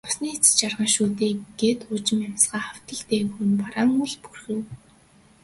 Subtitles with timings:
[0.05, 4.61] Зовсны эцэст жаргана шүү дээ гээд уужим амьсгаа автал дээгүүр нь бараан үүл бүрхэв.